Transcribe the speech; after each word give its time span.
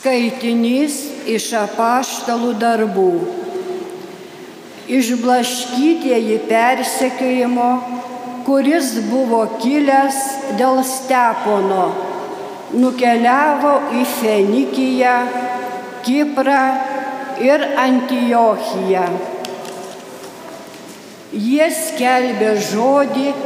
Skaitinys 0.00 0.94
iš 1.28 1.50
apaštalų 1.60 2.54
darbų. 2.56 3.10
Išblaškytieji 4.88 6.38
persekiojimo, 6.48 7.66
kuris 8.46 8.94
buvo 9.10 9.42
kilęs 9.60 10.20
dėl 10.56 10.80
Stepono, 10.88 11.82
nukeliavo 12.72 13.74
į 13.98 14.06
Fenikiją, 14.14 15.18
Kiprą 16.06 16.62
ir 17.44 17.66
Antiochiją. 17.84 19.04
Jie 21.36 21.68
skelbė 21.82 22.54
žodį 22.70 23.36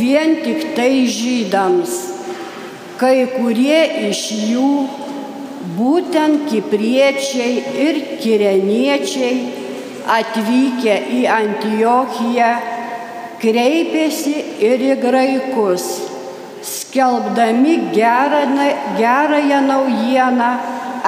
vien 0.00 0.40
tik 0.48 0.64
tai 0.80 1.04
žydams. 1.20 2.00
Kai 2.96 3.28
kurie 3.36 3.84
iš 4.08 4.24
jų 4.48 4.72
būtent 5.80 6.44
kipriečiai 6.50 7.54
ir 7.88 8.00
kireniečiai 8.20 9.36
atvykę 10.18 10.96
į 11.16 11.22
Antiochiją 11.32 12.50
kreipėsi 13.40 14.34
ir 14.60 14.82
į 14.84 14.96
graikus, 15.00 15.86
skelbdami 16.66 17.76
gerą, 17.94 18.42
gerąją 18.98 19.60
naujieną 19.68 20.50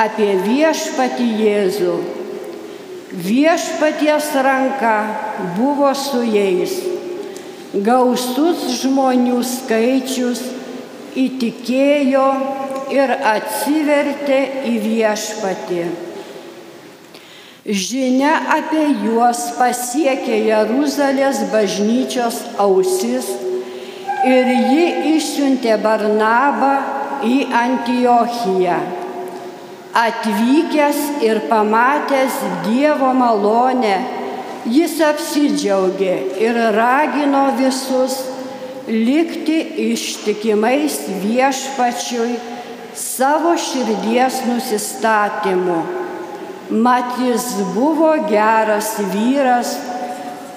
apie 0.00 0.30
viešpatį 0.46 1.28
Jėzų. 1.42 1.96
Viešpaties 3.12 4.30
ranka 4.46 4.96
buvo 5.58 5.92
su 5.92 6.22
jais. 6.24 6.78
Gausus 7.72 8.64
žmonių 8.80 9.42
skaičius 9.44 10.40
įtikėjo 11.16 12.24
ir 12.92 13.12
atsivertė 13.32 14.40
į 14.68 14.78
viešpatį. 14.86 15.84
Žinia 17.62 18.32
apie 18.56 18.88
juos 19.04 19.52
pasiekė 19.54 20.40
Jeruzalės 20.48 21.44
bažnyčios 21.52 22.40
ausis 22.58 23.28
ir 24.26 24.50
ji 24.50 24.86
išsiuntė 25.12 25.76
Barnabą 25.84 26.72
į 27.22 27.36
Antiochiją. 27.54 28.80
Atvykęs 29.94 31.22
ir 31.22 31.44
pamatęs 31.50 32.40
Dievo 32.66 33.12
malonę, 33.14 33.96
jis 34.66 34.98
apsidžiaugė 35.04 36.14
ir 36.42 36.58
ragino 36.74 37.44
visus 37.60 38.16
likti 38.88 39.60
ištikimais 39.92 40.98
viešpačiui 41.22 42.51
savo 42.94 43.56
širdies 43.56 44.42
nusistatymu. 44.46 45.82
Mat 46.70 47.18
jis 47.20 47.46
buvo 47.74 48.12
geras 48.28 48.94
vyras, 49.12 49.76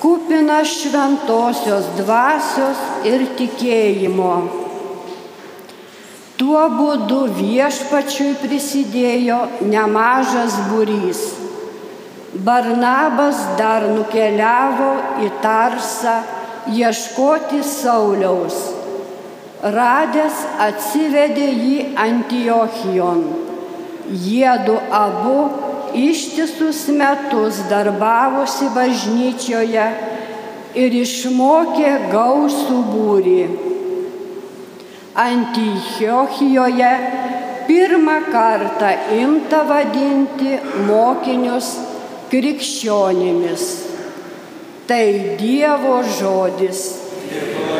kupinas 0.01 0.67
šventosios 0.81 1.87
dvasios 1.97 2.83
ir 3.07 3.25
tikėjimo. 3.39 4.35
Tuo 6.35 6.61
būdu 6.75 7.21
viešpačiui 7.39 8.35
prisidėjo 8.41 9.39
nemažas 9.63 10.57
būrys. 10.69 11.21
Barnabas 12.35 13.39
dar 13.55 13.87
nukeliavo 13.87 14.91
į 15.23 15.29
Tarsą 15.43 16.17
ieškoti 16.75 17.63
Sauliaus. 17.63 18.74
Radęs 19.65 20.43
atsivedė 20.61 21.45
jį 21.49 21.77
Antiochijon. 21.97 23.21
Jiedu 24.13 24.75
abu 24.93 25.37
ištisus 25.97 26.83
metus 26.93 27.63
darbavosi 27.71 28.67
bažnyčioje 28.75 29.87
ir 30.77 30.97
išmokė 31.01 31.93
gausų 32.11 32.77
būrį. 32.91 33.39
Antiochijoje 35.25 36.91
pirmą 37.65 38.19
kartą 38.29 38.91
imta 39.17 39.63
vadinti 39.71 40.59
mokinius 40.85 41.71
krikščionimis. 42.29 43.65
Tai 44.85 45.05
Dievo 45.41 46.03
žodis. 46.19 46.85
Dėkojame. 47.25 47.74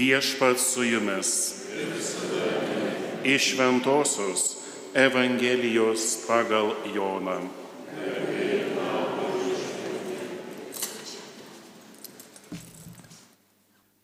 Viešpats 0.00 0.72
su 0.74 0.82
jumis. 0.84 1.54
Iš 3.24 3.54
Ventosios 3.58 4.56
Evangelijos 4.94 6.24
pagal 6.24 6.72
Joną. 6.94 7.36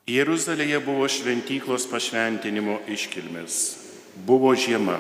Jeruzalėje 0.07 0.83
buvo 0.85 1.09
šventyklos 1.09 1.89
pašventinimo 1.89 2.77
iškilmis. 2.93 3.57
Buvo 4.29 4.53
žiema. 4.53 4.99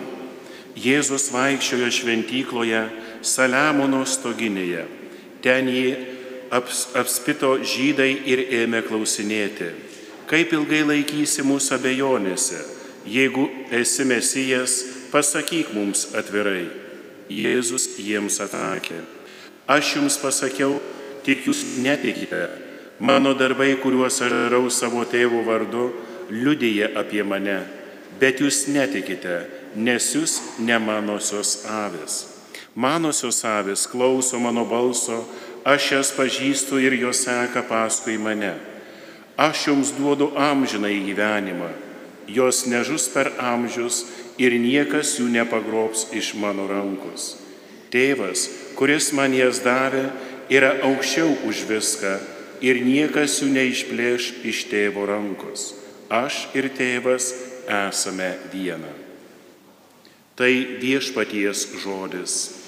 Jėzus 0.80 1.28
vaikščiojo 1.34 1.90
šventykloje 1.92 2.86
Saliamono 3.20 4.00
stoginėje. 4.08 4.88
Ten 5.44 5.68
jį 5.68 5.92
aps, 6.56 6.86
apspito 6.96 7.58
žydai 7.60 8.14
ir 8.32 8.46
ėmė 8.64 8.80
klausinėti, 8.88 9.74
kaip 10.30 10.52
ilgai 10.54 10.82
laikysi 10.86 11.44
mūsų 11.46 11.76
abejonėse, 11.78 12.60
jeigu 13.06 13.46
esi 13.74 14.06
mesijas, 14.08 14.80
pasakyk 15.12 15.72
mums 15.74 16.10
atvirai. 16.18 16.66
Jėzus 17.26 17.96
jiems 17.98 18.38
atsakė, 18.42 19.00
aš 19.66 19.96
jums 19.96 20.18
pasakiau, 20.22 20.76
tik 21.26 21.48
jūs 21.48 21.64
netikite. 21.82 22.44
Mano 23.02 23.34
darbai, 23.34 23.72
kuriuos 23.82 24.20
aš 24.22 24.30
darau 24.30 24.70
savo 24.70 25.02
tėvo 25.10 25.42
vardu, 25.46 25.88
liudyja 26.30 26.92
apie 27.02 27.24
mane, 27.26 27.58
bet 28.20 28.40
jūs 28.40 28.68
netikite, 28.70 29.40
nes 29.74 30.06
jūs 30.14 30.38
ne 30.62 30.78
manosios 30.78 31.64
avis. 31.66 32.22
Manosios 32.76 33.42
avis 33.44 33.88
klauso 33.90 34.38
mano 34.38 34.64
balso, 34.68 35.24
aš 35.66 35.90
jas 35.92 36.14
pažįstu 36.14 36.78
ir 36.80 36.94
jos 37.00 37.26
seka 37.26 37.66
paskui 37.66 38.16
mane. 38.22 38.54
Aš 39.36 39.66
jums 39.68 39.92
duodu 39.92 40.30
amžiną 40.40 40.88
į 40.88 41.02
gyvenimą, 41.10 41.68
jos 42.28 42.64
nežus 42.66 43.08
per 43.12 43.34
amžius 43.36 44.06
ir 44.40 44.56
niekas 44.56 45.18
jų 45.20 45.28
nepagrobs 45.34 46.08
iš 46.16 46.32
mano 46.40 46.64
rankos. 46.70 47.36
Tėvas, 47.92 48.48
kuris 48.76 49.12
man 49.12 49.36
jas 49.36 49.60
davė, 49.64 50.08
yra 50.48 50.78
aukščiau 50.88 51.36
už 51.48 51.66
viską 51.68 52.16
ir 52.64 52.80
niekas 52.80 53.40
jų 53.42 53.52
neišplėš 53.52 54.30
iš 54.48 54.66
tėvo 54.72 55.04
rankos. 55.08 55.74
Aš 56.08 56.46
ir 56.56 56.70
tėvas 56.72 57.32
esame 57.68 58.32
viena. 58.52 58.92
Tai 60.36 60.52
viešpaties 60.80 61.68
žodis. 61.82 62.65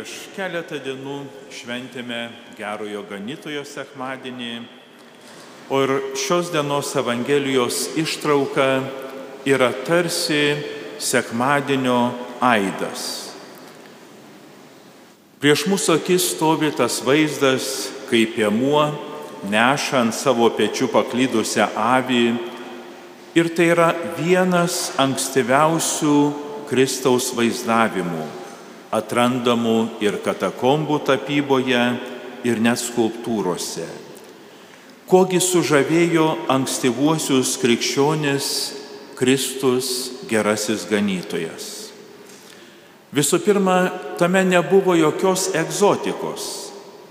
Prieš 0.00 0.30
keletą 0.32 0.78
dienų 0.80 1.14
šventėme 1.52 2.30
gerojo 2.56 3.02
ganytojo 3.04 3.66
sekmadienį, 3.68 4.62
o 5.68 5.80
ir 5.84 5.92
šios 6.16 6.48
dienos 6.54 6.94
Evangelijos 6.96 7.82
ištrauka 8.00 8.80
yra 9.44 9.68
tarsi 9.84 10.56
sekmadienio 10.96 12.14
aidas. 12.40 13.04
Prieš 15.44 15.66
mūsų 15.68 15.98
akis 16.00 16.30
stovi 16.32 16.72
tas 16.72 17.02
vaizdas, 17.04 17.90
kaip 18.08 18.38
piemuo 18.40 18.88
neša 19.52 20.00
ant 20.06 20.16
savo 20.16 20.48
pečių 20.48 20.88
paklydusią 20.96 21.68
avį. 21.76 22.26
Ir 23.36 23.52
tai 23.52 23.68
yra 23.76 23.92
vienas 24.16 24.94
ankstyviausių 24.96 26.20
Kristaus 26.72 27.34
vaizdavimų 27.36 28.39
atrandamų 28.94 30.02
ir 30.02 30.18
katakombų 30.24 31.00
tapyboje, 31.06 31.84
ir 32.44 32.60
net 32.62 32.80
skulptūrose. 32.80 33.86
Kogi 35.10 35.40
sužavėjo 35.42 36.26
ankstyvuosius 36.50 37.56
krikščionis 37.60 38.48
Kristus 39.18 39.88
gerasis 40.30 40.86
ganytojas. 40.88 41.66
Visų 43.12 43.40
pirma, 43.42 43.90
tame 44.16 44.44
nebuvo 44.46 44.94
jokios 44.94 45.48
egzotikos, 45.58 46.44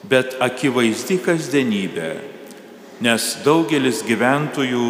bet 0.08 0.38
akivaizdi 0.42 1.20
kasdienybė, 1.22 2.12
nes 3.04 3.26
daugelis 3.44 4.00
gyventojų 4.08 4.86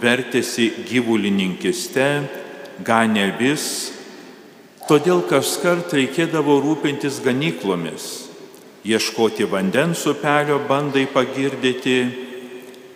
vertėsi 0.00 0.70
gyvulininkiste, 0.88 2.08
ganė 2.82 3.28
vis, 3.38 3.93
todėl 4.88 5.22
kas 5.28 5.56
kart 5.62 5.92
reikėdavo 5.96 6.58
rūpintis 6.62 7.20
ganyklomis, 7.24 8.28
ieškoti 8.84 9.46
vandens 9.48 10.04
upelio 10.10 10.58
bandai 10.68 11.06
pagirdyti 11.08 11.98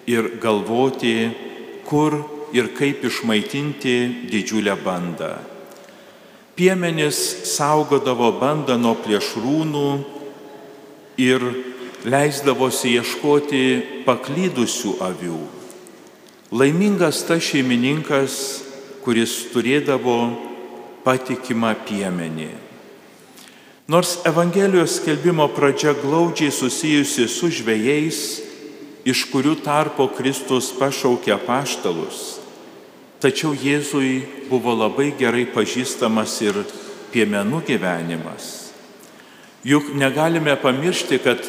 ir 0.08 0.34
galvoti, 0.42 1.30
kur 1.88 2.18
ir 2.52 2.72
kaip 2.76 3.04
išmaitinti 3.04 4.28
didžiulę 4.28 4.76
bandą. 4.84 5.36
Piemenis 6.58 7.18
saugodavo 7.46 8.32
bandą 8.40 8.76
nuo 8.80 8.96
plėšrūnų 8.98 9.88
ir 11.22 11.44
leisdavosi 12.08 12.96
ieškoti 12.98 13.62
paklydusių 14.06 14.96
avių. 15.06 15.38
Laimingas 16.58 17.22
tas 17.28 17.44
šeimininkas, 17.44 18.34
kuris 19.04 19.34
turėdavo 19.52 20.47
patikimą 21.04 21.74
piemenį. 21.88 22.50
Nors 23.88 24.18
Evangelijos 24.28 24.98
skelbimo 24.98 25.46
pradžia 25.54 25.94
glaudžiai 25.96 26.52
susijusi 26.52 27.24
su 27.28 27.48
žvėjais, 27.48 28.18
iš 29.08 29.24
kurių 29.32 29.54
tarpo 29.64 30.10
Kristus 30.12 30.68
pašaukė 30.76 31.38
paštalus, 31.46 32.38
Tačiau 33.18 33.50
Jėzui 33.50 34.22
buvo 34.46 34.70
labai 34.78 35.08
gerai 35.18 35.42
pažįstamas 35.50 36.36
ir 36.46 36.60
piemenų 37.10 37.64
gyvenimas. 37.66 38.70
Juk 39.66 39.90
negalime 39.98 40.54
pamiršti, 40.62 41.18
kad 41.18 41.42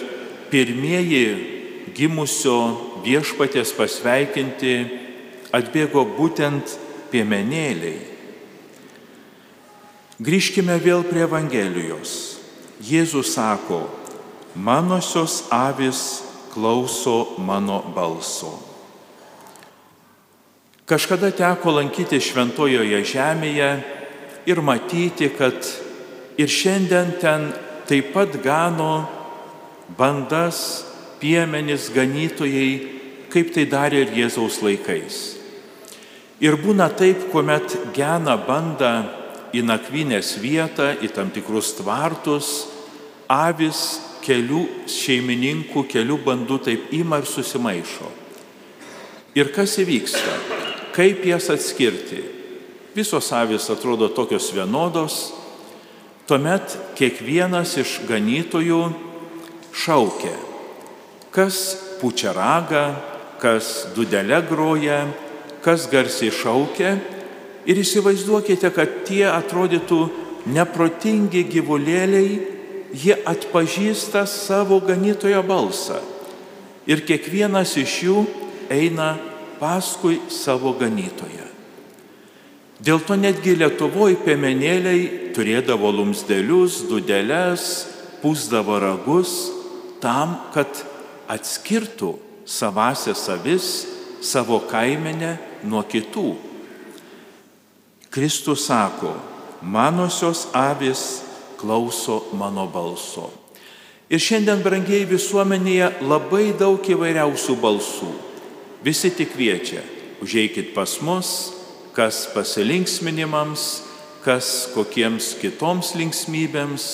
pirmieji 0.50 1.94
gimusio 1.94 2.56
viešpatės 3.06 3.76
pasveikinti 3.78 4.74
atbėgo 5.54 6.08
būtent 6.18 6.74
piemenėliai. 7.14 8.02
Grįžkime 10.20 10.76
vėl 10.84 11.06
prie 11.08 11.22
Evangelijos. 11.24 12.42
Jėzus 12.84 13.30
sako, 13.38 13.86
manosios 14.52 15.46
avis 15.48 16.02
klauso 16.52 17.38
mano 17.40 17.78
balso. 17.96 18.52
Kažkada 20.84 21.30
teko 21.32 21.72
lankyti 21.78 22.20
šventojoje 22.20 23.00
žemėje 23.08 23.70
ir 24.44 24.60
matyti, 24.60 25.30
kad 25.32 25.56
ir 26.36 26.52
šiandien 26.52 27.14
ten 27.22 27.46
taip 27.88 28.12
pat 28.12 28.36
gano 28.44 29.06
bandas, 29.96 30.84
piemenis, 31.24 31.88
ganytojai, 31.96 32.74
kaip 33.32 33.56
tai 33.56 33.64
darė 33.72 34.04
ir 34.04 34.12
Jėzaus 34.20 34.60
laikais. 34.68 35.22
Ir 36.44 36.60
būna 36.60 36.90
taip, 36.92 37.30
kuomet 37.32 37.96
gena 37.96 38.36
banda 38.36 39.19
į 39.54 39.64
nakvynės 39.66 40.36
vietą, 40.42 40.92
į 41.02 41.10
tam 41.16 41.32
tikrus 41.34 41.74
tvartus, 41.78 42.68
avis 43.30 44.00
kelių 44.26 44.66
šeimininkų, 44.90 45.86
kelių 45.90 46.20
bandų 46.26 46.60
taip 46.68 46.94
ima 46.96 47.22
ir 47.22 47.30
susimaišo. 47.30 48.10
Ir 49.38 49.52
kas 49.56 49.78
įvyksta? 49.82 50.36
Kaip 50.96 51.24
jas 51.30 51.50
atskirti? 51.54 52.24
Visos 52.96 53.30
avis 53.34 53.70
atrodo 53.72 54.10
tokios 54.12 54.50
vienodos, 54.52 55.20
tuomet 56.28 56.76
kiekvienas 56.98 57.76
iš 57.80 58.00
ganytojų 58.10 58.82
šaukia, 59.74 60.34
kas 61.34 61.78
pučia 62.02 62.34
ragą, 62.36 62.84
kas 63.40 63.88
dudelę 63.96 64.42
groja, 64.50 65.04
kas 65.64 65.88
garsiai 65.92 66.34
šaukia 66.34 66.98
ir 67.66 67.82
įsivaizduokite, 67.82 68.72
kad 68.76 69.04
tie 69.08 69.26
atrodytų 69.32 70.00
neprotingi 70.54 71.44
gyvulėliai, 71.52 72.40
jie 72.94 73.18
atpažįsta 73.28 74.24
savo 74.30 74.80
ganytojo 74.82 75.44
balsą 75.46 76.00
ir 76.90 77.04
kiekvienas 77.06 77.76
iš 77.78 77.96
jų 78.08 78.24
eina 78.74 79.14
paskui 79.60 80.18
savo 80.32 80.74
ganytoją. 80.80 81.46
Dėl 82.80 83.02
to 83.04 83.18
netgi 83.20 83.58
Lietuvoje 83.60 84.16
piemenėliai 84.24 85.34
turėdavo 85.36 85.92
lumsdėlius, 85.92 86.86
dudeles, 86.88 87.64
pusdavo 88.24 88.78
ragus 88.80 89.52
tam, 90.00 90.38
kad 90.56 90.72
atskirtų 91.30 92.14
savasias 92.48 93.26
avis, 93.30 93.68
savo 94.24 94.62
kaimenę 94.72 95.36
nuo 95.68 95.84
kitų. 95.84 96.32
Kristus 98.10 98.66
sako, 98.66 99.14
manosios 99.62 100.48
avis 100.54 101.22
klauso 101.60 102.24
mano 102.34 102.66
balso. 102.66 103.30
Ir 104.10 104.18
šiandien, 104.18 104.64
brangiai 104.66 105.04
visuomenėje, 105.06 105.92
labai 106.02 106.50
daug 106.58 106.82
įvairiausių 106.82 107.56
balsų. 107.62 108.10
Visi 108.82 109.12
tik 109.14 109.36
kviečia, 109.36 109.84
užeikit 110.24 110.72
pas 110.74 110.96
mus, 111.06 111.30
kas 111.94 112.24
pasilinksminimams, 112.34 113.66
kas 114.26 114.70
kokiems 114.74 115.36
kitoms 115.38 115.94
linksmybėms, 116.00 116.88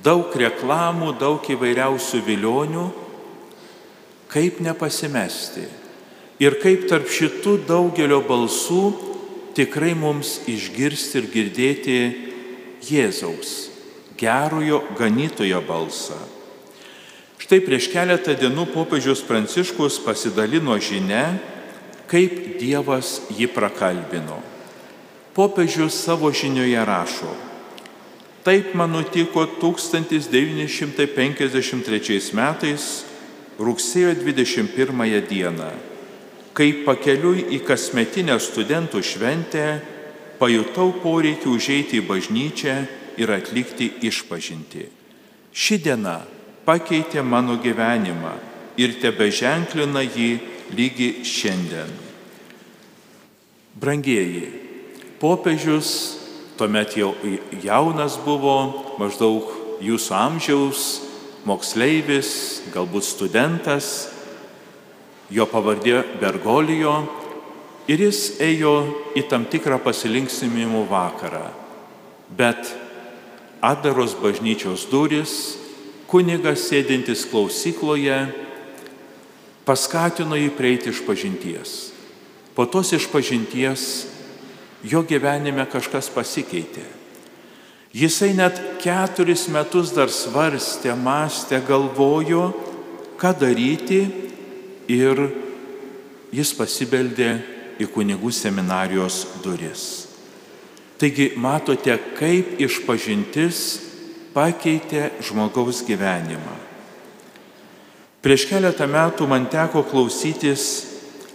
daug 0.00 0.32
reklamų, 0.32 1.12
daug 1.20 1.44
įvairiausių 1.44 2.22
vilionių, 2.24 2.86
kaip 4.32 4.62
nepasimesti 4.64 5.66
ir 6.40 6.56
kaip 6.62 6.86
tarp 6.88 7.10
šitų 7.10 7.58
daugelio 7.68 8.22
balsų 8.24 8.82
tikrai 9.58 9.90
mums 9.98 10.46
išgirsti 10.46 11.18
ir 11.18 11.24
girdėti 11.32 11.96
Jėzaus, 12.86 13.50
gerojo 14.18 14.82
ganytojo 14.98 15.60
balsą. 15.66 16.18
Štai 17.42 17.60
prieš 17.66 17.88
keletą 17.90 18.34
dienų 18.38 18.64
popiežius 18.70 19.22
Pranciškus 19.26 19.98
pasidalino 20.04 20.78
žinia, 20.78 21.38
kaip 22.10 22.58
Dievas 22.60 23.20
jį 23.34 23.46
prakalbino. 23.50 24.38
Popiežius 25.34 25.94
savo 26.06 26.30
žinioje 26.34 26.84
rašo, 26.86 27.32
taip 28.46 28.74
man 28.78 28.90
nutiko 28.94 29.46
1953 29.58 32.34
metais 32.38 33.04
rugsėjo 33.58 34.14
21 34.22 35.26
dieną, 35.30 35.70
kai 36.58 36.72
pakeliui 36.82 37.44
į 37.54 37.60
kasmetinę 37.62 38.34
studentų 38.42 39.02
šventę 39.06 39.66
pajutau 40.40 40.90
poreikį 41.04 41.52
užeiti 41.52 42.00
į 42.00 42.06
bažnyčią 42.08 42.74
ir 43.18 43.30
atlikti 43.30 43.92
išpažinti. 44.08 44.88
Ši 45.54 45.78
diena 45.86 46.18
pakeitė 46.66 47.22
mano 47.22 47.60
gyvenimą 47.62 48.34
ir 48.78 48.98
tebe 49.02 49.30
ženklina 49.30 50.02
jį 50.02 50.30
lygi 50.74 51.22
šiandien. 51.22 51.94
Brangieji, 53.78 54.50
popiežius 55.22 56.18
tuomet 56.58 56.98
jau 56.98 57.14
jaunas 57.62 58.18
buvo, 58.26 58.58
maždaug 58.98 59.78
jūsų 59.78 60.14
amžiaus, 60.18 60.86
moksleivis, 61.46 62.30
galbūt 62.74 63.06
studentas, 63.06 64.17
jo 65.30 65.46
pavardė 65.48 66.02
Bergolijo 66.20 66.94
ir 67.88 68.02
jis 68.08 68.38
ėjo 68.42 68.74
į 69.16 69.24
tam 69.28 69.46
tikrą 69.48 69.78
pasilinksminimų 69.84 70.84
vakarą. 70.88 71.46
Bet 72.28 72.74
atdaros 73.64 74.14
bažnyčios 74.20 74.86
duris 74.90 75.32
kunigas 76.08 76.68
sėdintis 76.68 77.26
klausykloje 77.28 78.20
paskatino 79.68 80.36
jį 80.38 80.52
prieiti 80.56 80.92
iš 80.92 81.02
pažinties. 81.04 81.74
Po 82.56 82.64
tos 82.66 82.94
išpažinties 82.96 83.82
jo 84.88 85.02
gyvenime 85.04 85.66
kažkas 85.68 86.08
pasikeitė. 86.12 86.86
Jisai 87.92 88.34
net 88.36 88.58
keturis 88.82 89.46
metus 89.48 89.94
dar 89.96 90.10
svarstė, 90.12 90.92
mąstė, 90.92 91.60
galvojo, 91.64 92.50
ką 93.18 93.32
daryti 93.40 94.27
ir 94.88 95.20
jis 96.34 96.52
pasibeldė 96.56 97.30
į 97.78 97.86
kunigų 97.94 98.32
seminarijos 98.34 99.24
duris. 99.44 99.84
Taigi 100.98 101.30
matote, 101.38 101.94
kaip 102.18 102.58
išpažintis 102.58 103.60
pakeitė 104.34 105.12
žmogaus 105.22 105.84
gyvenimą. 105.86 106.56
Prieš 108.18 108.48
keletą 108.50 108.88
metų 108.90 109.28
man 109.30 109.46
teko 109.46 109.84
klausytis 109.86 110.64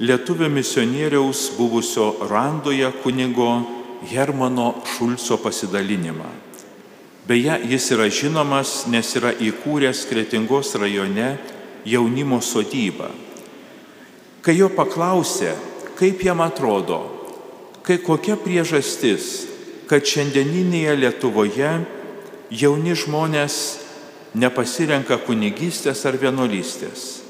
lietuvio 0.04 0.50
misionieriaus 0.52 1.46
buvusio 1.56 2.10
Randoje 2.28 2.90
kunigo 3.04 3.54
Hermano 4.12 4.74
Šulco 4.84 5.38
pasidalinimą. 5.40 6.28
Beje, 7.24 7.56
jis 7.72 7.86
yra 7.96 8.10
žinomas, 8.12 8.82
nes 8.92 9.14
yra 9.16 9.32
įkūręs 9.32 10.04
Kretingos 10.10 10.74
rajone 10.76 11.38
jaunimo 11.88 12.42
sodybą. 12.44 13.08
Kai 14.44 14.58
jo 14.58 14.68
paklausė, 14.76 15.54
kaip 15.96 16.24
jam 16.26 16.42
atrodo, 16.44 17.00
kai 17.84 18.00
kokia 18.04 18.36
priežastis, 18.40 19.48
kad 19.88 20.04
šiandieninėje 20.04 20.96
Lietuvoje 21.00 21.72
jauni 22.52 22.96
žmonės 22.98 23.58
nepasirenka 24.36 25.20
kunigystės 25.24 26.04
ar 26.10 26.18
vienuolystės. 26.20 27.22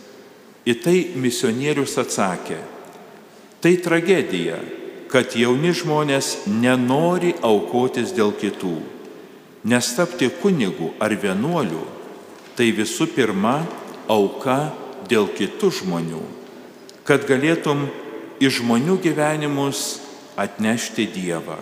Į 0.63 0.73
tai 0.81 0.97
misionierius 1.19 1.97
atsakė, 1.99 2.57
tai 3.61 3.75
tragedija, 3.83 4.61
kad 5.11 5.35
jauni 5.37 5.73
žmonės 5.75 6.47
nenori 6.47 7.33
aukotis 7.43 8.13
dėl 8.15 8.31
kitų, 8.39 8.77
nes 9.69 9.89
tapti 9.97 10.31
kunigu 10.41 10.93
ar 11.03 11.13
vienuoliu 11.13 11.83
tai 12.57 12.71
visų 12.73 13.09
pirma 13.13 13.59
auka 14.11 14.71
dėl 15.09 15.27
kitų 15.35 15.69
žmonių, 15.81 16.23
kad 17.07 17.25
galėtum 17.27 17.85
į 18.39 18.49
žmonių 18.57 18.97
gyvenimus 19.03 20.01
atnešti 20.39 21.07
Dievą. 21.13 21.59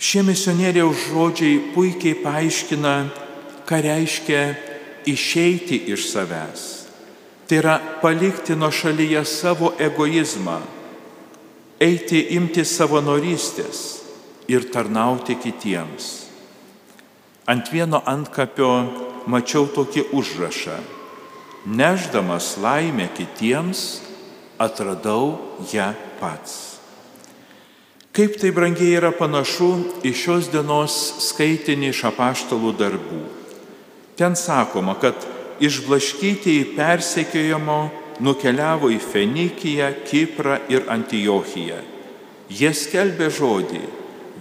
Šie 0.00 0.22
misionieriaus 0.24 1.10
žodžiai 1.10 1.58
puikiai 1.74 2.16
paaiškina, 2.24 2.94
ką 3.68 3.80
reiškia 3.84 4.42
išeiti 5.04 5.82
iš 5.92 6.08
savęs. 6.08 6.62
Tai 7.44 7.58
yra 7.60 7.76
palikti 8.00 8.56
nuo 8.56 8.70
šalyje 8.72 9.24
savo 9.28 9.74
egoizmą, 9.76 10.60
eiti 11.82 12.22
imti 12.36 12.64
savanorystės 12.64 13.80
ir 14.48 14.70
tarnauti 14.72 15.36
kitiems. 15.36 16.08
Ant 17.50 17.68
vieno 17.72 18.00
antkapio 18.06 18.70
mačiau 19.26 19.66
tokį 19.74 20.08
užrašą. 20.16 20.78
Neždamas 21.66 22.56
laimę 22.56 23.08
kitiems, 23.16 24.00
atradau 24.58 25.38
ją 25.72 25.92
pats. 26.20 26.80
Kaip 28.12 28.36
tai 28.40 28.50
brangiai 28.50 28.96
yra 28.98 29.12
panašu 29.14 29.70
į 30.04 30.12
šios 30.16 30.48
dienos 30.52 30.96
skaitinį 31.30 31.92
iš 31.92 32.02
apaštalų 32.10 32.72
darbų. 32.80 33.20
Ten 34.18 34.34
sakoma, 34.36 34.96
kad 35.00 35.14
išblaškyti 35.62 36.56
į 36.58 36.66
persekiojimo 36.74 37.78
nukeliavo 38.20 38.90
į 38.92 38.98
Fenikiją, 39.00 39.92
Kiprą 40.08 40.58
ir 40.72 40.88
Antijochiją. 40.92 41.78
Jie 42.50 42.72
skelbė 42.74 43.30
žodį, 43.30 43.84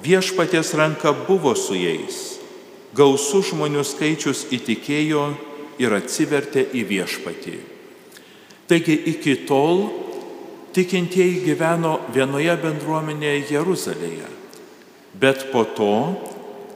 viešpaties 0.03 0.73
ranka 0.79 1.13
buvo 1.27 1.53
su 1.55 1.77
jais 1.77 2.39
gausų 2.95 3.43
žmonių 3.51 3.83
skaičius 3.85 4.47
įtikėjo 4.55 5.25
ir 5.79 5.95
atsivertė 5.95 6.65
į 6.75 6.83
viešpatį. 6.89 7.55
Taigi 8.69 8.95
iki 9.13 9.33
tol 9.49 9.87
tikintieji 10.75 11.41
gyveno 11.47 11.95
vienoje 12.13 12.53
bendruomenėje 12.61 13.55
Jeruzalėje. 13.55 14.27
Bet 15.19 15.47
po 15.53 15.65
to, 15.75 15.93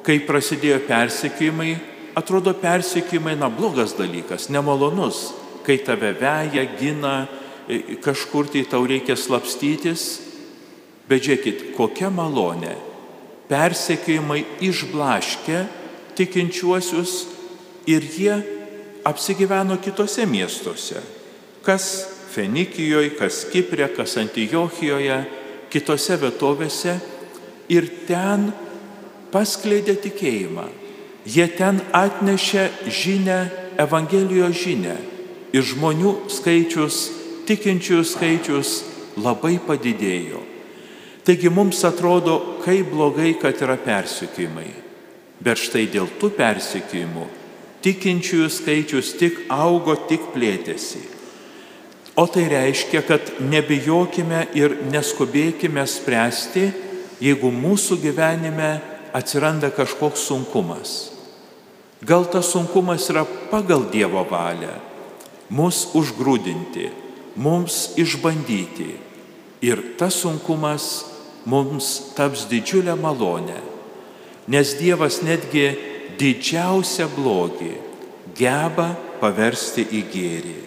kai 0.03 0.17
prasidėjo 0.25 0.81
persikėjimai, 0.87 1.75
atrodo 2.17 2.55
persikėjimai, 2.57 3.35
na, 3.39 3.51
blogas 3.53 3.93
dalykas, 3.97 4.49
nemalonus, 4.49 5.29
kai 5.63 5.77
tave 5.85 6.11
veja, 6.17 6.65
gina, 6.79 7.27
e, 7.69 7.99
kažkur 8.03 8.49
tai 8.51 8.65
tau 8.69 8.83
reikia 8.89 9.15
slapstytis. 9.19 10.07
Bet 11.07 11.25
žiūrėkit, 11.27 11.73
kokia 11.77 12.09
malonė. 12.13 12.77
Persekėjimai 13.51 14.41
išblaškė 14.63 15.65
tikinčiuosius 16.17 17.15
ir 17.91 18.05
jie 18.07 18.37
apsigyveno 19.03 19.77
kitose 19.83 20.25
miestuose. 20.25 21.01
Kas 21.63 22.07
Fenikijoje, 22.33 23.13
kas 23.17 23.43
Kiprė, 23.51 23.87
kas 23.93 24.17
Antijochijoje, 24.17 25.19
kitose 25.69 26.17
vietovėse 26.17 26.95
ir 27.69 27.89
ten 28.07 28.49
paskleidė 29.33 29.95
tikėjimą. 30.01 30.65
Jie 31.29 31.45
ten 31.55 31.81
atnešė 31.95 32.69
žinę, 32.89 33.39
Evangelijos 33.79 34.57
žinę 34.59 34.95
ir 35.53 35.63
žmonių 35.65 36.11
skaičius, 36.29 36.97
tikinčiųjų 37.49 38.03
skaičius 38.05 38.73
labai 39.17 39.55
padidėjo. 39.61 40.41
Taigi 41.25 41.49
mums 41.49 41.79
atrodo, 41.87 42.59
kaip 42.65 42.91
blogai, 42.91 43.31
kad 43.41 43.61
yra 43.63 43.77
persikėjimai. 43.81 44.67
Bet 45.43 45.61
štai 45.61 45.87
dėl 45.89 46.11
tų 46.19 46.33
persikėjimų 46.37 47.25
tikinčiųjų 47.83 48.49
skaičius 48.51 49.13
tik 49.19 49.43
augo, 49.51 49.95
tik 50.09 50.31
plėtėsi. 50.33 51.01
O 52.15 52.27
tai 52.29 52.45
reiškia, 52.51 53.01
kad 53.07 53.31
nebijokime 53.41 54.45
ir 54.57 54.77
neskubėkime 54.91 55.85
spręsti, 55.89 56.67
jeigu 57.23 57.49
mūsų 57.53 57.97
gyvenime 58.03 58.75
atsiranda 59.15 59.71
kažkoks 59.73 60.27
sunkumas. 60.29 60.93
Gal 62.03 62.27
tas 62.29 62.51
sunkumas 62.53 63.07
yra 63.09 63.23
pagal 63.49 63.87
Dievo 63.89 64.21
valią, 64.29 64.75
mus 65.49 65.87
užgrūdinti, 65.97 66.89
mums 67.39 67.93
išbandyti. 67.97 68.89
Ir 69.63 69.79
tas 69.97 70.17
sunkumas 70.21 71.05
mums 71.47 72.13
taps 72.17 72.45
didžiulę 72.51 72.97
malonę 72.99 73.61
nes 74.47 74.75
Dievas 74.79 75.21
netgi 75.23 75.71
didžiausią 76.19 77.07
blogį 77.15 77.73
geba 78.37 78.93
paversti 79.21 79.85
į 79.85 80.01
gėrį. 80.13 80.59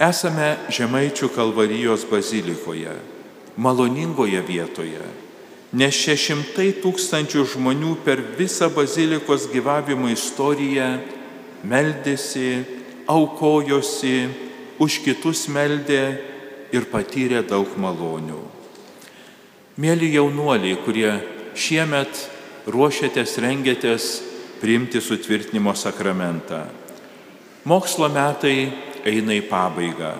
Esame 0.00 0.54
Žemaičių 0.72 1.28
kalvarijos 1.34 2.06
bazilikoje, 2.08 2.94
maloningoje 3.60 4.40
vietoje, 4.46 5.02
nes 5.76 5.94
šešimtai 5.94 6.70
tūkstančių 6.80 7.44
žmonių 7.52 7.96
per 8.06 8.22
visą 8.38 8.70
bazilikos 8.72 9.50
gyvavimo 9.52 10.08
istoriją 10.08 10.94
meldėsi, 11.68 12.62
aukojosi, 13.10 14.16
už 14.80 15.02
kitus 15.04 15.44
meldė 15.52 16.02
ir 16.72 16.88
patyrė 16.88 17.42
daug 17.44 17.68
malonių. 17.76 18.40
Mėly 19.80 20.14
jaunuoliai, 20.14 20.78
kurie 20.84 21.12
šiemet 21.52 22.24
ruošiatės, 22.68 23.38
rengiatės 23.40 24.10
priimti 24.60 25.00
sutvirtinimo 25.00 25.72
sakramentą. 25.78 26.64
Mokslo 27.64 28.08
metai 28.12 28.70
eina 29.08 29.36
į 29.36 29.44
pabaigą. 29.48 30.14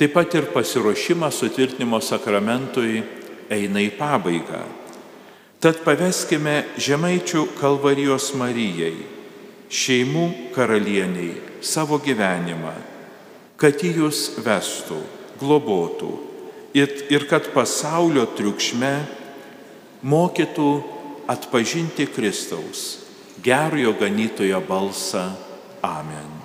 Taip 0.00 0.14
pat 0.16 0.34
ir 0.38 0.48
pasiruošimas 0.54 1.42
sutvirtinimo 1.42 2.00
sakramentui 2.00 3.02
eina 3.52 3.82
į 3.84 3.90
pabaigą. 3.98 4.62
Tad 5.60 5.82
paveskime 5.84 6.62
žemaičių 6.80 7.42
kalvarijos 7.58 8.30
Marijai, 8.40 8.94
šeimų 9.68 10.54
karalieniai, 10.54 11.34
savo 11.60 11.98
gyvenimą, 12.00 12.72
kad 13.60 13.84
jį 13.84 13.90
jūs 14.00 14.22
vestų, 14.40 15.02
globotų 15.40 16.14
ir, 16.72 16.88
ir 17.12 17.26
kad 17.28 17.50
pasaulio 17.52 18.24
triukšme 18.36 18.94
mokytų 20.00 20.70
atpažinti 21.30 22.06
Kristaus, 22.10 22.98
gerojo 23.42 23.94
ganytojo 24.00 24.60
balsą. 24.68 25.30
Amen. 25.82 26.39